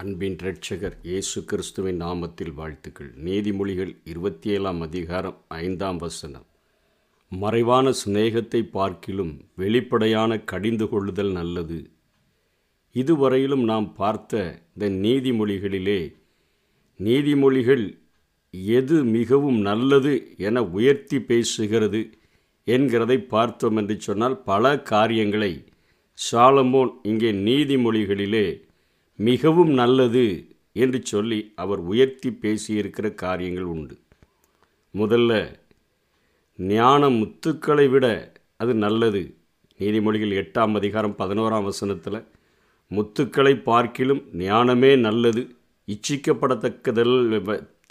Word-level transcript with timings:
அன்பின் 0.00 0.36
ரட்சகர் 0.42 0.96
இயேசு 1.02 1.44
கிறிஸ்துவின் 1.44 2.00
நாமத்தில் 2.02 2.52
வாழ்த்துக்கள். 2.54 3.08
நீதிமொழிகள் 3.24 3.96
இருபத்தி 4.04 4.48
ஏழாம் 4.50 4.80
அதிகாரம் 4.80 5.38
ஐந்தாம் 5.48 5.96
வசனம். 5.96 6.44
மறைவான 7.32 7.92
சிநேகத்தை 7.92 8.60
பார்க்கிலும் 8.70 9.32
வெளிப்படையான 9.54 10.38
கடிந்து 10.40 10.88
கொள்ளுதல் 10.88 11.32
நல்லது. 11.32 11.78
இதுவரையிலும் 12.94 13.64
நாம் 13.64 13.88
பார்த்த 13.94 14.42
இந்த 14.74 14.88
நீதிமொழிகளிலே 15.06 16.00
நீதிமொழிகள் 17.00 17.84
எது 18.78 19.04
மிகவும் 19.04 19.60
நல்லது 19.60 20.14
என 20.36 20.62
உயர்த்தி 20.62 21.18
பேசுகிறது 21.18 22.02
என்கிறதை 22.66 23.18
பார்த்தோம் 23.26 23.76
என்று 23.76 24.00
சொன்னால் 24.00 24.38
பல 24.42 24.76
காரியங்களை 24.82 25.52
சாலமோன் 26.18 26.94
இங்கே 27.02 27.32
நீதிமொழிகளிலே 27.32 28.46
மிகவும் 29.26 29.70
நல்லது 29.70 30.24
என்று 30.82 30.98
சொல்லி 31.10 31.38
அவர் 31.62 31.80
உயர்த்தி 31.92 32.30
பேசியிருக்கிற 32.42 33.06
காரியங்கள் 33.14 33.68
உண்டு. 33.74 33.94
முதல்ல 34.94 35.32
ஞான 36.58 37.08
முத்துக்களை 37.10 37.86
விட 37.88 38.06
அது 38.56 38.74
நல்லது. 38.74 39.22
நீதிமொழிகள் 39.80 40.34
எட்டாம் 40.42 40.74
அதிகாரம் 40.74 41.16
பதினோராம் 41.18 41.66
வசனத்தில் 41.70 42.20
முத்துக்களை 42.90 43.54
பார்க்கிலும் 43.62 44.22
ஞானமே 44.44 44.96
நல்லது. 44.96 45.42
இச்சிக்கப்படத்தக்கதல் 45.88 47.16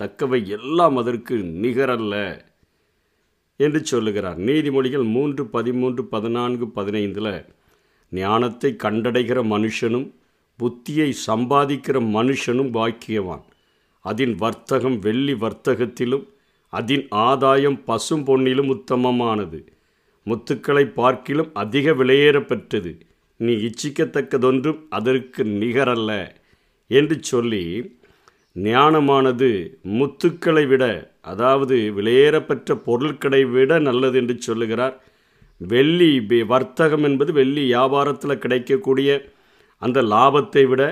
தக்கவை 0.01 0.39
எல்லாம் 0.57 0.97
அதற்கு 0.97 1.35
நிகரல்ல 1.63 2.15
என்று 3.59 3.79
சொல்லுகிறார். 3.85 4.39
நீதிமொழிகள் 4.39 5.05
மூன்று 5.15 5.45
பதிமூன்று 5.55 6.05
பதினான்கு 6.05 6.65
பதினைந்தில் 6.75 7.33
ஞானத்தை 8.11 8.71
கண்டடைகிற 8.83 9.39
மனுஷனும் 9.53 10.07
புத்தியை 10.59 11.09
சம்பாதிக்கிற 11.27 11.97
மனுஷனும் 12.15 12.71
பாக்கியவான். 12.77 13.43
அதின் 14.05 14.35
வர்த்தகம் 14.35 14.99
வெள்ளி 14.99 15.33
வர்த்தகத்திலும் 15.33 16.25
அதன் 16.73 17.07
ஆதாயம் 17.09 17.83
பசும் 17.83 18.25
பொன்னிலும் 18.25 18.71
உத்தமமானது. 18.75 19.59
முத்துக்களை 20.25 20.85
பார்க்கிலும் 20.93 21.51
அதிக 21.53 21.91
விலையேறப்பெற்றது 21.91 22.99
நீ 23.37 23.53
இச்சிக்கத்தக்கதொன்றும் 23.53 24.79
அதற்கு 24.89 25.43
நிகரல்ல 25.43 26.11
என்று 26.87 27.17
சொல்லி 27.21 27.63
ஞானமானது 28.55 29.49
முத்துக்களை 29.83 30.67
விட 30.67 31.13
அதாவது 31.21 31.75
விலையேறப்பெற்ற 31.97 32.75
பொருட்களை 32.75 33.45
விட 33.45 33.79
நல்லது 33.79 34.17
என்று 34.19 34.35
சொல்லுகிறார். 34.41 34.95
வெள்ளி 35.57 36.11
வர்த்தகம் 36.45 37.03
என்பது 37.03 37.33
வெள்ளி 37.33 37.73
வியாபாரத்தில் 37.73 38.41
கிடைக்கக்கூடிய 38.43 39.11
அந்த 39.81 40.01
லாபத்தை 40.13 40.63
விட 40.67 40.83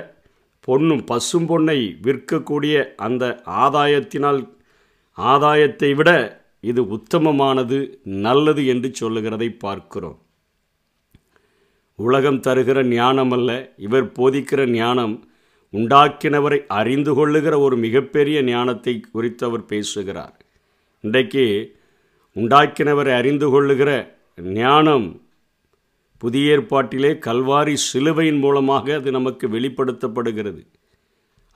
பொண்ணும் 0.68 1.02
பசும் 1.04 1.48
பொண்ணை 1.48 1.78
விற்கக்கூடிய 2.02 2.76
அந்த 2.96 3.24
ஆதாயத்தினால் 3.64 4.40
ஆதாயத்தை 5.18 5.90
விட 5.94 6.10
இது 6.60 6.82
உத்தமமானது 6.96 7.78
நல்லது 8.04 8.62
என்று 8.66 8.88
சொல்லுகிறதை 8.94 9.48
பார்க்கிறோம். 9.64 10.18
உலகம் 11.98 12.40
தருகிற 12.40 12.78
ஞானம் 12.88 13.30
அல்ல 13.30 13.50
இவர் 13.76 14.06
போதிக்கிற 14.18 14.60
ஞானம் 14.70 15.14
உண்டாக்கினவரை 15.72 16.58
அறிந்து 16.78 17.12
கொள்ளுகிற 17.14 17.54
ஒரு 17.58 17.76
மிகப்பெரிய 17.76 18.38
ஞானத்தை 18.42 18.94
குறித்து 19.00 19.46
அவர் 19.46 19.64
பேசுகிறார். 19.64 20.34
இன்றைக்கு 21.04 21.44
உண்டாக்கினவரை 22.36 23.12
அறிந்து 23.12 23.48
கொள்ளுகிற 23.50 23.90
ஞானம் 24.38 25.06
புதிய 26.18 26.56
ஏற்பாட்டிலே 26.56 27.10
கல்வாரி 27.26 27.74
சிலுவையின் 27.74 28.38
மூலமாக 28.38 28.94
அது 28.94 29.10
நமக்கு 29.10 29.48
வெளிப்படுத்தப்படுகிறது. 29.48 30.62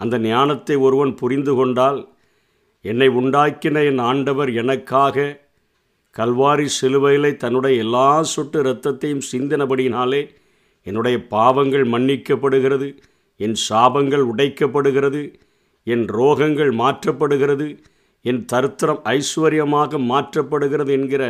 அந்த 0.00 0.18
ஞானத்தை 0.18 0.76
ஒருவன் 0.76 1.14
புரிந்து 1.14 1.54
கொண்டால் 1.54 2.00
என்னை 2.84 3.08
உண்டாக்கின 3.08 3.84
என் 3.84 3.98
ஆண்டவர் 3.98 4.50
எனக்காக 4.52 5.16
கல்வாரி 6.16 6.66
சிலுவையிலே 6.80 7.36
தன்னுடைய 7.36 7.78
எல்லா 7.78 8.22
சொட்டு 8.22 8.62
இரத்தத்தையும் 8.62 9.26
சிந்தினபடியினாலே 9.32 10.22
என்னுடைய 10.86 11.26
பாவங்கள் 11.26 11.86
மன்னிக்கப்படுகிறது 11.88 12.88
என் 13.40 13.56
சாபங்கள் 13.68 14.24
உடைக்கப்படுகிறது 14.32 15.22
என் 15.86 16.06
ரோகங்கள் 16.06 16.72
மாற்றப்படுகிறது 16.74 17.78
என் 18.24 18.44
தருத்திரம் 18.44 19.00
ஐஸ்வர்யமாக 19.04 19.98
மாற்றப்படுகிறது 20.08 20.90
என்கிற 20.90 21.24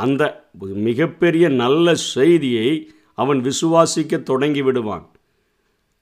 அந்த 0.00 0.22
மிகப்பெரிய 0.80 1.48
நல்ல 1.62 1.94
செய்தியை 1.94 2.70
அவன் 3.18 3.40
விசுவாசிக்க 3.40 4.22
தொடங்கி 4.22 4.62
விடுவான் 4.62 5.06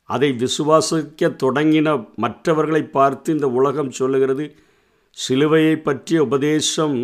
அதை 0.09 0.29
விசுவாசிக்க 0.39 1.31
தொடங்கின 1.43 1.89
மற்றவர்களை 2.17 2.83
பார்த்து 2.83 3.33
இந்த 3.33 3.49
உலகம் 3.51 3.91
சொல்லுகிறது 3.91 4.45
சிலுவையை 5.17 5.77
பற்றிய 5.77 6.23
உபதேசம் 6.23 6.99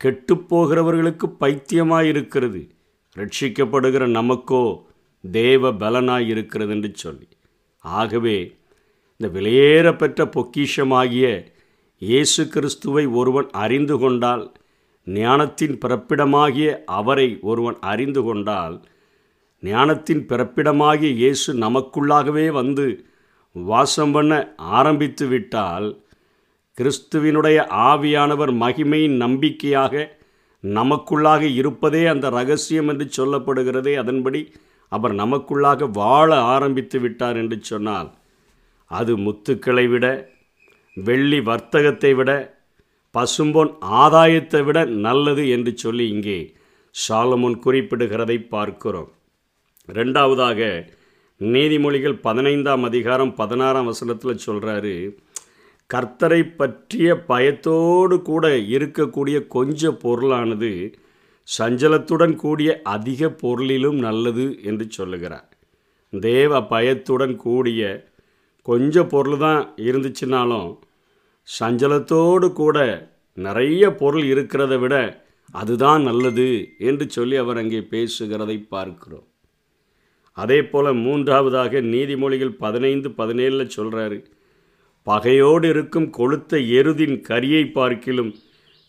கெட்டுப்போகிறவர்களுக்கு 0.00 1.26
பைத்தியமாக 1.38 2.06
இருக்கிறது 2.06 2.60
ரட்சிக்கப்படுகிற 3.16 4.04
நமக்கோ 4.18 4.62
தேவ 5.24 5.72
பலனாய் 5.72 6.26
இருக்கிறது 6.26 6.70
என்று 6.70 6.90
சொல்லி. 6.94 7.26
ஆகவே 7.84 8.36
இந்த 9.20 9.40
வெளியேறப்பெற்ற 9.40 10.20
பொக்கிஷமாகிய 10.36 11.26
இயேசு 12.02 12.42
கிறிஸ்துவை 12.48 13.06
ஒருவன் 13.06 13.48
அறிந்து 13.62 13.98
கொண்டால் 13.98 14.44
ஞானத்தின் 15.14 15.78
பிறப்பிடமாகிய 15.84 16.82
அவரை 16.84 17.38
ஒருவன் 17.40 17.78
அறிந்து 17.80 18.22
கொண்டால் 18.22 18.76
ஞானத்தின் 19.62 20.22
பிறப்பிடமாகிய 20.26 21.10
இயேசு 21.14 21.54
நமக்குள்ளாகவே 21.54 22.52
வந்து 22.52 22.86
வாசம் 23.52 24.12
பண்ண 24.12 24.32
ஆரம்பித்து 24.56 25.26
விட்டால் 25.26 25.86
கிறிஸ்துவினுடைய 26.78 27.58
ஆவியானவர் 27.90 28.52
மகிமையின் 28.60 29.16
நம்பிக்கையாக 29.16 29.94
நமக்குள்ளாக 30.64 31.42
இருப்பதே 31.54 32.06
அந்த 32.06 32.30
ரகசியம் 32.30 32.88
என்று 32.88 33.06
சொல்லப்படுகிறதே. 33.18 33.94
அதன்படி 33.94 34.40
அவர் 34.92 35.14
நமக்குள்ளாக 35.14 35.90
வாழ 35.92 36.36
ஆரம்பித்து 36.54 37.00
விட்டார் 37.00 37.36
என்று 37.36 37.58
சொன்னால் 37.62 38.08
அது 38.90 39.16
முத்துக்களை 39.16 39.88
விட 39.88 40.06
வெள்ளி 40.96 41.40
வர்த்தகத்தை 41.40 42.14
விட 42.14 42.30
பசும்பொன் 43.14 43.70
ஆதாயத்தை 44.02 44.60
விட 44.64 44.78
நல்லது 45.06 45.44
என்று 45.48 45.72
சொல்லி 45.76 46.04
இங்கே 46.08 46.40
சாலமோன் 46.94 47.56
குறிப்பிடுகிறதை 47.64 48.36
பார்க்கிறோம். 48.48 49.10
ரெண்டாவதாக 49.88 50.60
நீதிமொழிகள் 51.40 52.16
பதினைந்தாம் 52.26 52.82
அதிகாரம் 52.82 53.32
பதினாறாம் 53.34 53.88
வசனத்தில் 53.90 54.42
சொல்கிறாரு 54.46 54.94
கர்த்தரை 55.90 56.42
பற்றிய 56.56 57.08
பயத்தோடு 57.30 58.16
கூட 58.22 58.48
இருக்கக்கூடிய 58.74 59.36
கொஞ்ச 59.56 59.92
பொருளானது 60.02 60.70
சஞ்சலத்துடன் 61.48 62.34
கூடிய 62.34 62.70
அதிக 62.94 63.30
பொருளிலும் 63.42 63.98
நல்லது 63.98 64.44
என்று 64.62 64.86
சொல்லுகிறார். 64.90 65.48
தேவ 66.12 66.62
பயத்துடன் 66.62 67.34
கூடிய 67.36 67.82
கொஞ்ச 68.68 69.04
பொருள் 69.04 69.38
தான் 69.38 69.62
இருந்துச்சுனாலும் 69.88 70.70
சஞ்சலத்தோடு 71.48 72.48
கூட 72.52 72.78
நிறைய 73.38 73.82
பொருள் 73.94 74.26
இருக்கிறத 74.32 74.74
விட 74.78 74.94
அதுதான் 75.54 76.02
நல்லது 76.02 76.48
என்று 76.88 77.04
சொல்லி 77.10 77.36
அவர் 77.36 77.56
அங்கே 77.56 77.80
பேசுகிறதை 77.92 78.56
பார்க்கிறோம். 78.68 79.26
அதே 80.32 80.58
போல் 80.62 80.90
மூன்றாவதாக 81.04 81.80
நீதிமொழிகள் 81.94 82.52
பதினைந்து 82.64 83.08
பதினேழில் 83.20 83.74
சொல்கிறாரு 83.76 84.18
பகையோடு 85.06 85.66
இருக்கும் 85.68 86.08
கொளுத்த 86.18 86.52
எருதின் 86.78 87.16
கரியை 87.28 87.64
பார்க்கிலும் 87.72 88.32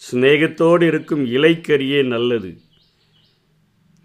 சிநேகத்தோடு 0.01 0.84
இருக்கும் 0.91 1.23
இலைக்கரியே 1.35 2.01
நல்லது. 2.07 2.51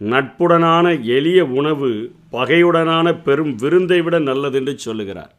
நட்புடனான 0.01 0.87
எளிய 1.17 1.41
உணவு 1.59 1.91
பகையுடனான 2.33 3.13
பெரும் 3.23 3.55
விருந்தை 3.55 4.01
விட 4.03 4.17
நல்லது 4.19 4.59
என்று 4.59 4.75
சொல்லுகிறார். 4.79 5.35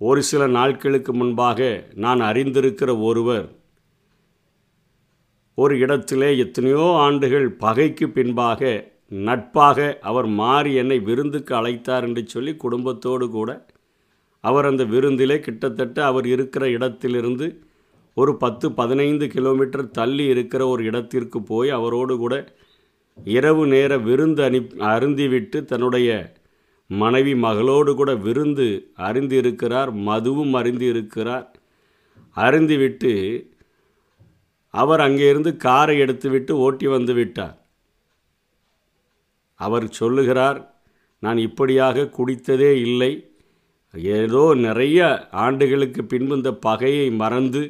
ஒரு 0.00 0.22
சில 0.22 0.42
நாட்களுக்கு 0.48 1.12
முன்பாக 1.12 1.60
நான் 1.94 2.20
அறிந்திருக்கிற 2.20 2.90
ஒருவர் 3.00 3.46
ஒரு 5.58 5.74
இடத்திலே 5.78 6.30
எத்தனையோ 6.36 6.86
ஆண்டுகள் 6.98 7.46
பகைக்கு 7.56 8.06
பின்பாக 8.08 8.70
நட்பாக 9.20 9.78
அவர் 10.00 10.28
மாறி 10.32 10.72
என்னை 10.74 10.98
விருந்துக்கு 11.00 11.52
அழைத்தார் 11.54 12.02
என்று 12.02 12.22
சொல்லி 12.26 12.56
குடும்பத்தோடு 12.56 13.26
கூட 13.28 13.50
அவர் 14.44 14.64
அந்த 14.64 14.84
விருந்திலே 14.84 15.36
கிட்டத்தட்ட 15.40 15.98
அவர் 16.04 16.26
இருக்கிற 16.26 16.64
இடத்திலிருந்து 16.68 17.46
ஒரு 18.16 18.32
பத்து 18.36 18.66
பதினைந்து 18.72 19.26
கிலோமீட்டர் 19.26 19.90
தள்ளி 19.90 20.24
இருக்கிற 20.24 20.62
ஒரு 20.68 20.82
இடத்திற்கு 20.84 21.38
போய் 21.42 21.70
அவரோடு 21.70 22.14
கூட 22.16 22.34
இரவு 23.18 23.66
நேர 23.66 23.92
விருந்து 23.98 24.42
அனுப் 24.42 24.72
அருந்திவிட்டு 24.86 25.58
தன்னுடைய 25.64 26.10
மனைவி 26.90 27.34
மகளோடு 27.34 27.94
கூட 27.94 28.14
விருந்து 28.14 28.66
அறிந்து 28.94 29.36
இருக்கிறார் 29.36 29.94
மதுவும் 29.94 30.52
அறிந்து 30.52 30.86
இருக்கிறார் 30.88 31.46
அருந்திவிட்டு 32.36 33.12
அவர் 34.70 35.00
அங்கேருந்து 35.00 35.56
காரை 35.56 36.00
எடுத்துவிட்டு 36.00 36.50
ஓட்டி 36.50 36.86
வந்து 36.86 37.14
விட்டார். 37.14 37.56
அவர் 39.54 39.86
சொல்லுகிறார் 39.88 40.58
நான் 41.18 41.38
இப்படியாக 41.38 42.10
குடித்ததே 42.18 42.70
இல்லை. 42.70 43.12
ஏதோ 43.94 44.54
நிறைய 44.54 45.28
ஆண்டுகளுக்கு 45.30 46.04
பின்பு 46.04 46.36
இந்த 46.36 46.54
பகையை 46.54 47.10
மறந்து 47.10 47.62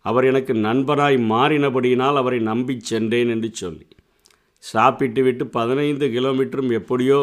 அவர் 0.00 0.24
எனக்கு 0.24 0.54
நண்பனாய் 0.54 1.18
மாறினபடியினால் 1.32 2.16
அவரை 2.16 2.38
நம்பி 2.38 2.80
சென்றேன் 2.80 3.28
என்று 3.28 3.50
சொல்லி. 3.52 3.86
சாப்பிட்டு 4.58 5.22
விட்டு 5.22 5.46
பதினைந்து 5.46 6.06
கிலோமீட்டரும் 6.06 6.72
எப்படியோ 6.72 7.20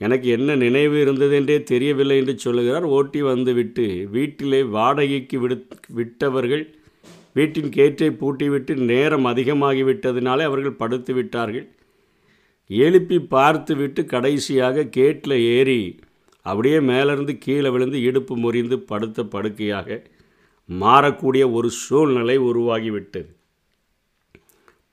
எனக்கு 0.00 0.28
என்ன 0.36 0.56
நினைவு 0.62 0.96
இருந்தது 1.00 1.34
என்றே 1.34 1.56
தெரியவில்லை 1.62 2.16
என்று 2.16 2.34
சொல்லுகிறார். 2.38 2.86
ஓட்டி 2.96 3.20
வந்துவிட்டு 3.22 3.86
வீட்டிலே 4.16 4.60
வாடகைக்கு 4.76 5.36
விடு 5.44 5.56
விட்டவர்கள் 5.98 6.64
வீட்டின் 7.32 7.70
கேற்றை 7.76 8.08
பூட்டிவிட்டு 8.20 8.74
நேரம் 8.90 9.26
அதிகமாகிவிட்டதினாலே 9.26 10.44
அவர்கள் 10.50 10.80
படுத்து 10.82 11.12
விட்டார்கள். 11.14 11.66
எழுப்பி 12.70 13.18
பார்த்துவிட்டு 13.34 14.00
கடைசியாக 14.04 14.84
கேட்டில் 14.96 15.36
ஏறி 15.56 15.80
அப்படியே 16.46 16.78
மேலேருந்து 16.90 17.34
கீழே 17.38 17.68
விழுந்து 17.74 17.98
இடுப்பு 18.08 18.34
முறிந்து 18.36 18.76
படுத்த 18.90 19.24
படுக்கையாக 19.34 19.98
மாறக்கூடிய 20.68 21.44
ஒரு 21.52 21.68
சூழ்நிலை 21.84 22.36
உருவாகிவிட்டது. 22.48 23.30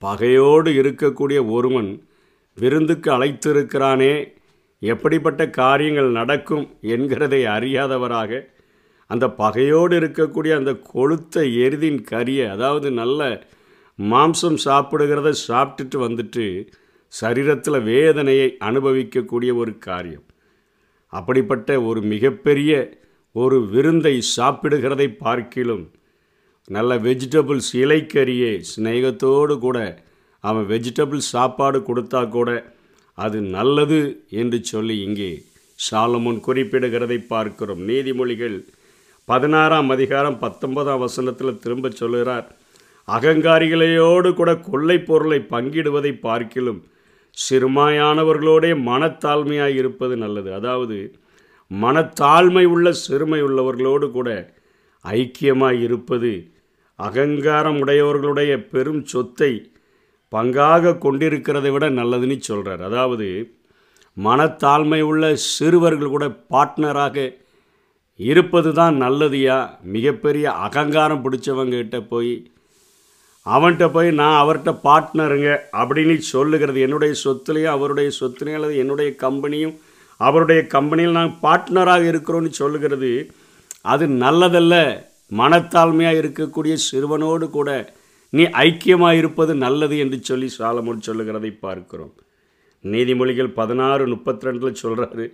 பகையோடு 0.02 0.70
இருக்கக்கூடிய 0.80 1.38
ஒருவன் 1.56 1.90
விருந்துக்கு 2.58 3.08
அழைத்திருக்கிறானே 3.16 4.14
எப்படிப்பட்ட 4.88 5.42
காரியங்கள் 5.60 6.10
நடக்கும் 6.10 6.64
என்கிறதை 6.94 7.40
அறியாதவராக 7.56 8.40
அந்த 9.10 9.26
பகையோடு 9.42 9.94
இருக்கக்கூடிய 10.00 10.52
அந்த 10.56 10.72
கொளுத்த 10.94 11.44
எருதின் 11.64 12.00
கரியை 12.10 12.46
அதாவது 12.48 12.88
நல்ல 12.90 13.20
மாம்சம் 13.98 14.58
சாப்பிடுகிறத 14.64 15.30
சாப்பிட்டுட்டு 15.48 15.98
வந்துட்டு 16.06 16.46
சரீரத்தில் 17.12 17.82
வேதனையை 17.82 18.48
அனுபவிக்கக்கூடிய 18.60 19.50
ஒரு 19.54 19.72
காரியம். 19.78 20.24
அப்படிப்பட்ட 21.12 21.70
ஒரு 21.82 22.00
மிகப்பெரிய 22.12 22.72
ஒரு 23.34 23.58
விருந்தை 23.68 24.14
சாப்பிடுகிறதை 24.36 25.08
பார்க்கிலும் 25.18 25.84
நல்ல 26.70 26.96
வெஜிடபிள்ஸ் 26.98 27.72
இலைக்கறியை 27.72 28.52
சிநேகத்தோடு 28.72 29.54
கூட 29.58 29.78
அவன் 30.44 30.66
வெஜிடபிள் 30.68 31.22
சாப்பாடு 31.32 31.78
கொடுத்தா 31.78 32.20
கூட 32.28 32.50
அது 33.18 33.38
நல்லது 33.56 33.98
என்று 34.40 34.58
சொல்லி 34.64 34.96
இங்கே 35.06 35.32
சாலமோன் 35.78 36.38
குறிப்பிடுகிறதை 36.46 37.18
பார்க்கிறோம். 37.26 37.82
நீதிமொழிகள் 37.88 38.56
பதினாறாம் 39.28 39.90
அதிகாரம் 39.90 40.38
பத்தொன்பதாம் 40.38 41.02
வசனத்தில் 41.04 41.60
திரும்ப 41.60 41.90
சொல்கிறார் 41.90 42.46
அகங்காரிகளையோடு 43.08 44.30
கூட 44.34 44.50
கொள்ளை 44.68 44.98
பொருளை 44.98 45.38
பங்கிடுவதை 45.50 46.12
பார்க்கிலும் 46.26 46.80
சிறுமாயானவர்களோடே 47.36 48.70
மனத்தாழ்மையாக 48.88 49.78
இருப்பது 49.80 50.16
நல்லது. 50.16 50.50
அதாவது 50.54 50.98
மனத்தாழ்மை 51.70 52.64
உள்ள 52.64 52.88
சிறுமை 53.04 53.40
உள்ளவர்களோடு 53.42 54.06
கூட 54.10 54.30
ஐக்கியமாக 55.04 55.80
இருப்பது 55.86 56.32
அகங்காரம் 56.98 57.78
உடையவர்களுடைய 57.82 58.52
பெரும் 58.72 59.02
சொத்தை 59.04 59.52
பங்காக 60.34 60.98
கொண்டிருக்கிறதை 60.98 61.70
விட 61.72 61.86
நல்லதுன்னு 61.90 62.36
சொல்கிறார் 62.40 62.82
அதாவது 62.82 63.28
மனத்தாழ்மை 64.16 65.00
உள்ள 65.02 65.24
சிறுவர்கள் 65.50 66.08
கூட 66.08 66.26
பார்ட்னராக 66.50 67.16
இருப்பது 68.20 68.70
தான் 68.74 68.94
நல்லதுயா? 69.02 69.56
மிகப்பெரிய 69.86 70.46
அகங்காரம் 70.66 71.24
பிடிச்சவங்ககிட்ட 71.24 71.98
போய் 72.08 72.34
அவன்கிட்ட 73.46 73.86
போய் 73.92 74.10
நான் 74.12 74.38
அவர்கிட்ட 74.42 74.72
பார்ட்னருங்க 74.84 75.48
அப்படின்னு 75.80 76.14
சொல்லுகிறது 76.32 76.80
என்னுடைய 76.80 77.14
சொத்துலேயும் 77.24 77.74
அவருடைய 77.76 78.10
சொத்துலேயும் 78.20 78.54
அல்லது 78.54 78.76
என்னுடைய 78.76 79.10
கம்பெனியும் 79.22 79.74
அவருடைய 80.20 80.60
கம்பெனியில் 80.66 81.18
நான் 81.18 81.34
பார்ட்னராக 81.42 82.04
இருக்கிறோன்னு 82.12 82.50
சொல்லுகிறது 82.60 83.10
அது 83.84 84.04
நல்லதல்ல. 84.22 84.74
மனத்தாழ்மையாக 85.32 86.20
இருக்கக்கூடிய 86.20 86.74
சிறுவனோடு 86.86 87.50
கூட 87.50 87.70
நீ 88.36 88.44
ஐக்கியமாக 88.66 89.18
இருப்பது 89.20 89.52
நல்லது 89.64 89.96
என்று 90.04 90.18
சொல்லி 90.28 90.48
சாலமோன் 90.58 91.06
சொல்லுகிறதை 91.08 91.50
பார்க்கிறோம். 91.64 92.14
நீதிமொழிகள் 92.84 93.50
பதினாறு 93.58 94.04
முப்பத்தி 94.12 94.46
ரெண்டில் 94.46 94.80
சொல்கிறாரு 94.82 95.26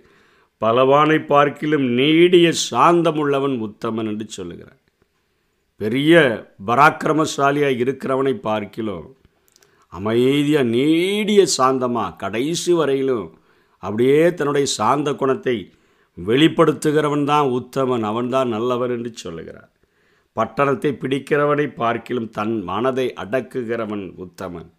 பலவானை 0.61 1.17
பார்க்கிலும் 1.31 1.85
நீடிய 1.99 2.47
சாந்தமுள்ளவன் 2.69 3.55
உத்தமன் 3.67 4.09
என்று 4.11 4.25
சொல்லுகிறார். 4.37 4.79
பெரிய 5.81 6.13
பராக்கிரமசாலியாக 6.67 7.81
இருக்கிறவனை 7.83 8.33
பார்க்கிலும் 8.47 9.07
அமைதியாக 9.93 10.71
நீடிய 10.75 11.41
சாந்தமாக 11.57 12.17
கடைசி 12.23 12.73
வரையிலும் 12.79 13.27
அப்படியே 13.83 14.19
தன்னுடைய 14.39 14.67
சாந்த 14.77 15.09
குணத்தை 15.21 15.55
வெளிப்படுத்துகிறவன் 16.17 17.25
தான் 17.31 17.47
உத்தமன் 17.59 18.05
அவன்தான் 18.09 18.53
நல்லவன் 18.55 18.93
என்று 18.95 19.11
சொல்லுகிறார். 19.23 19.71
பட்டணத்தை 20.37 20.91
பிடிக்கிறவனை 21.01 21.65
பார்க்கிலும் 21.81 22.29
தன் 22.37 22.55
மனதை 22.69 23.05
அடக்குகிறவன் 23.23 24.05
உத்தமன். 24.23 24.69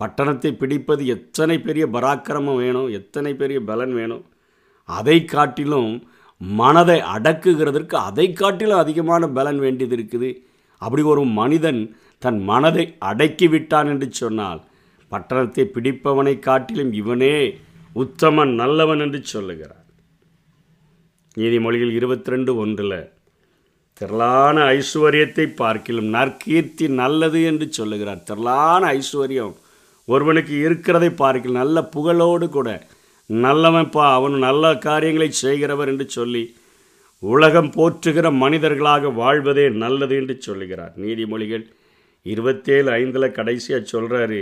பட்டணத்தை 0.00 0.50
பிடிப்பது 0.56 1.02
எத்தனை 1.14 1.56
பெரிய 1.66 1.84
பராக்கிரமம் 1.94 2.60
வேணும் 2.62 2.90
எத்தனை 2.98 3.32
பெரிய 3.34 3.58
பலன் 3.70 3.94
வேணும்? 4.00 4.24
அதை 4.88 5.16
காட்டிலும் 5.24 5.90
மனதை 6.40 6.98
அடக்குகிறதற்கு 7.14 7.96
அதை 8.08 8.26
காட்டிலும் 8.32 8.82
அதிகமான 8.82 9.22
பலன் 9.38 9.58
வேண்டியது 9.64 9.96
இருக்குது. 9.96 10.30
அப்படி 10.82 11.02
ஒரு 11.12 11.22
மனிதன் 11.40 11.80
தன் 12.22 12.38
மனதை 12.50 12.84
அடக்கி 13.10 13.46
விட்டான் 13.48 13.88
என்று 13.92 14.08
சொன்னால் 14.12 14.60
பட்டணத்தை 15.12 15.64
பிடிப்பவனை 15.74 16.34
காட்டிலும் 16.38 16.92
இவனே 16.92 17.34
உத்தமன் 17.96 18.52
நல்லவன் 18.62 19.02
என்று 19.04 19.20
சொல்லுகிறார். 19.24 19.86
நீதிமொழிகள் 21.36 21.92
இருபத்தி 21.98 22.30
ரெண்டு 22.30 22.52
ஒன்றில் 22.62 23.00
திரளான 24.00 24.56
ஐஸ்வர்யத்தை 24.78 25.44
பார்க்கிலும் 25.60 26.10
நற்கீர்த்தி 26.16 26.86
நல்லது 27.00 27.40
என்று 27.50 27.66
சொல்லுகிறார். 27.78 28.20
திரளான 28.28 28.82
ஐஸ்வர்யம். 28.98 29.54
ஒருவனுக்கு 30.08 30.54
இருக்கிறதை 30.66 31.10
பார்க்கல 31.22 31.58
நல்ல 31.62 31.78
புகழோடு 31.94 32.46
கூட 32.48 32.68
நல்லவன்ப்பா 33.30 34.04
அவன் 34.18 34.36
நல்ல 34.46 34.64
காரியங்களை 34.86 35.28
செய்கிறவர் 35.40 35.90
என்று 35.92 36.06
சொல்லி 36.08 36.42
உலகம் 37.22 37.70
போற்றுகிற 37.76 38.26
மனிதர்களாக 38.42 39.10
வாழ்வதே 39.20 39.66
நல்லது 39.82 40.14
என்று 40.20 40.34
சொல்லுகிறார். 40.46 40.94
நீதிமொழிகள் 41.04 41.64
இருபத்தேழு 42.26 42.88
ஐந்தில் 43.00 43.36
கடைசியாக 43.38 43.82
சொல்கிறாரு 43.92 44.40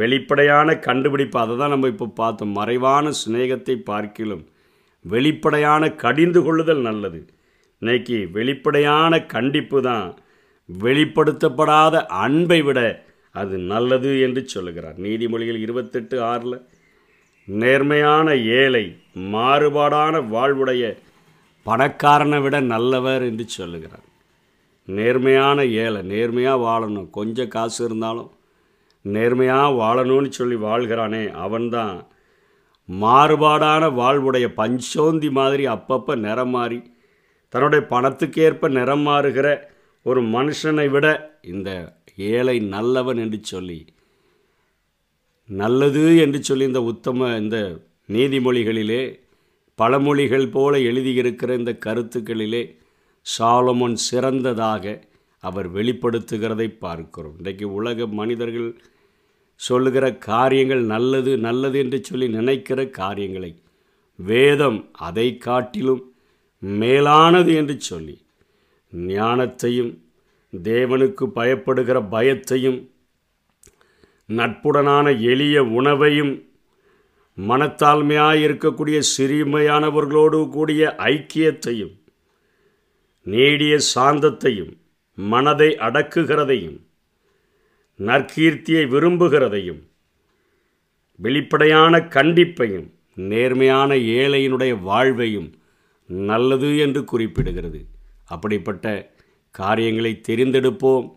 வெளிப்படையான 0.00 0.76
கண்டுபிடிப்பு 0.88 1.38
அதை 1.44 1.54
தான் 1.56 1.72
நம்ம 1.74 1.88
இப்போ 1.94 2.06
பார்த்தோம். 2.20 2.52
மறைவான 2.58 3.12
சிநேகத்தை 3.22 3.76
பார்க்கிலும் 3.90 4.44
வெளிப்படையான 5.04 5.92
கடிந்து 6.04 6.42
கொள்ளுதல் 6.42 6.84
நல்லது. 6.90 7.20
இன்னைக்கு 7.84 8.18
வெளிப்படையான 8.32 9.14
கண்டிப்பு 9.32 9.78
தான். 9.82 10.06
வெளிப்படுத்தப்படாத 10.68 11.94
அன்பை 12.24 12.62
விட 12.62 12.78
அது 13.34 13.56
நல்லது 13.72 14.10
என்று 14.20 14.42
சொல்லுகிறார். 14.52 14.94
நீதிமொழிகள் 15.06 15.58
இருபத்தெட்டு 15.64 16.16
ஆறில் 16.22 16.56
நேர்மையான 17.48 18.36
ஏழை 18.60 18.82
மாறுபாடான 19.34 20.22
வாழ்வுடைய 20.34 20.82
பணக்காரனை 21.66 22.38
விட 22.42 22.60
நல்லவர் 22.60 23.22
என்று 23.22 23.46
சொல்லுகிறார். 23.48 24.06
நேர்மையான 24.88 25.58
ஏழை 25.84 26.02
நேர்மையாக 26.12 26.64
வாழணும். 26.68 27.10
கொஞ்சம் 27.10 27.52
காசு 27.56 27.84
இருந்தாலும் 27.84 28.32
நேர்மையாக 29.04 29.78
வாழணும்னு 29.82 30.32
சொல்லி 30.40 30.58
வாழ்கிறானே 30.66 31.22
அவன்தான் 31.44 31.96
மாறுபாடான 32.88 33.84
வாழ்வுடைய 34.00 34.48
பஞ்சோந்தி 34.62 35.30
மாதிரி 35.30 35.66
அப்பப்போ 35.76 36.16
நிறம் 36.26 36.54
மாறி 36.56 36.80
தன்னுடைய 37.54 37.86
பணத்துக்கேற்ப 37.90 38.68
நிறம் 38.68 39.06
மாறுகிற 39.06 39.62
ஒரு 40.02 40.22
மனுஷனை 40.22 40.90
விட 40.90 41.38
இந்த 41.42 41.94
ஏழை 42.16 42.60
நல்லவன் 42.60 43.16
என்று 43.16 43.38
சொல்லி 43.42 43.86
நல்லது 45.46 46.16
என்று 46.16 46.42
சொல்லி 46.42 46.64
இந்த 46.64 46.82
உத்தம 46.82 47.36
இந்த 47.36 47.80
நீதிமொழிகளிலே 48.12 49.16
பழமொழிகள் 49.78 50.50
போல 50.50 50.78
எழுதியிருக்கிற 50.78 51.58
இந்த 51.58 51.72
கருத்துக்களிலே 51.84 52.76
சாலமோன் 53.38 53.92
சிறந்ததாக 53.92 55.04
அவர் 55.38 55.74
வெளிப்படுத்துகிறதை 55.74 56.78
பார்க்கிறோம். 56.78 57.36
இன்றைக்கு 57.36 57.72
உலக 57.72 58.06
மனிதர்கள் 58.06 58.80
சொல்லுகிற 59.56 60.14
காரியங்கள் 60.14 60.82
நல்லது 60.84 61.38
நல்லது 61.38 61.78
என்று 61.78 62.04
சொல்லி 62.04 62.28
நினைக்கிற 62.28 62.86
காரியங்களை 62.86 63.54
வேதம் 64.16 64.88
அதை 64.92 65.38
காட்டிலும் 65.38 66.13
மேலானது 66.62 67.54
என்று 67.54 67.80
சொல்லி 67.80 68.16
ஞானத்தையும் 68.92 69.92
தேவனுக்கு 70.52 71.24
பயப்படுகிற 71.34 71.98
பயத்தையும் 72.10 72.80
நட்புடனான 74.32 75.06
எளிய 75.22 75.62
உணவையும் 75.64 76.34
மனத்தாழ்மையாக 77.38 78.34
இருக்கக்கூடிய 78.36 78.98
சிறுமையானவர்களோடு 79.16 80.48
கூடிய 80.48 80.82
ஐக்கியத்தையும் 81.06 81.94
நீடிய 83.26 83.78
சாந்தத்தையும் 83.94 84.72
மனதை 85.18 85.68
அடக்குகிறதையும் 85.80 86.78
நற்கீர்த்தியை 87.98 88.84
விரும்புகிறதையும் 88.86 89.82
வெளிப்படையான 91.18 91.98
கண்டிப்பையும் 92.10 92.88
நேர்மையான 93.28 93.94
ஏழையினுடைய 94.14 94.72
வாழ்வையும் 94.82 95.50
நல்லது 96.06 96.78
என்று 96.78 97.04
குறிப்பிடுகிறது. 97.12 97.84
அப்படிப்பட்ட 98.24 99.10
காரியங்களை 99.50 100.20
தெரிந்தெடுப்போம். 100.28 101.16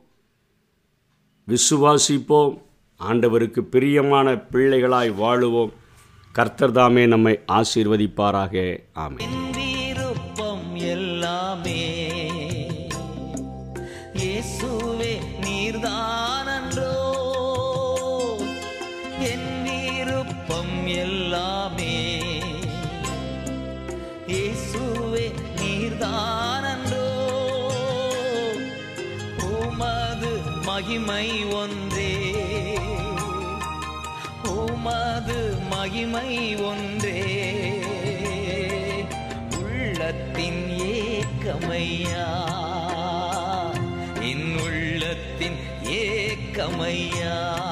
விசுவாசிப்போம். 1.48 2.62
ஆண்டவருக்கு 3.10 3.60
பிரியமான 3.60 4.34
பிள்ளைகளாய் 4.34 5.14
வாழுவோம். 5.14 5.72
கர்த்தர் 6.32 6.72
தாமே 6.72 7.06
நம்மை 7.06 7.40
ஆசீர்வதிப்பாராக. 7.48 8.80
ஆமென். 8.94 9.47
மகிமை 30.78 31.46
ஒன்றே. 31.46 32.34
உமது 34.44 35.58
மகிமை 35.70 36.56
ஒன்றே. 36.56 37.80
உள்ளத்தின் 39.64 40.80
ஏக்கமையா? 40.80 42.46
என் 44.22 44.60
உள்ளத்தின் 44.60 45.58
ஏக்கமையா? 45.84 47.67